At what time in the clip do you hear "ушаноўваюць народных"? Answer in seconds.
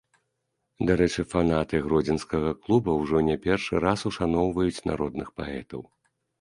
4.13-5.27